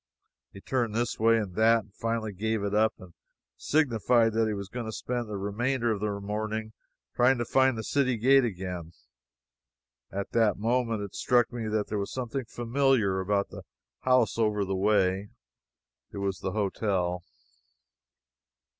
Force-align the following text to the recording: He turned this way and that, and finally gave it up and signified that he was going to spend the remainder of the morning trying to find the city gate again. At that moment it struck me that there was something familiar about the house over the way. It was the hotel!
He 0.51 0.59
turned 0.61 0.95
this 0.95 1.19
way 1.19 1.37
and 1.37 1.53
that, 1.53 1.81
and 1.83 1.93
finally 1.93 2.33
gave 2.33 2.63
it 2.63 2.73
up 2.73 2.95
and 2.97 3.13
signified 3.55 4.29
that 4.33 4.47
he 4.47 4.53
was 4.55 4.67
going 4.67 4.87
to 4.87 4.91
spend 4.91 5.29
the 5.29 5.37
remainder 5.37 5.91
of 5.91 5.99
the 5.99 6.19
morning 6.19 6.73
trying 7.13 7.37
to 7.37 7.45
find 7.45 7.77
the 7.77 7.83
city 7.83 8.17
gate 8.17 8.43
again. 8.43 8.93
At 10.11 10.31
that 10.31 10.57
moment 10.57 11.03
it 11.03 11.13
struck 11.13 11.53
me 11.53 11.67
that 11.67 11.85
there 11.89 11.99
was 11.99 12.11
something 12.11 12.45
familiar 12.45 13.19
about 13.19 13.49
the 13.51 13.61
house 13.99 14.39
over 14.39 14.65
the 14.65 14.73
way. 14.75 15.29
It 16.11 16.17
was 16.17 16.39
the 16.39 16.53
hotel! 16.53 17.21